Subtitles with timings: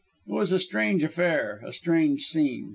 [0.27, 2.69] It was a strange affair a strange scene.